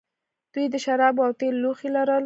دوی 0.53 0.65
د 0.73 0.75
شرابو 0.85 1.21
او 1.27 1.31
تیلو 1.39 1.59
لوښي 1.63 1.89
لرل 1.95 2.19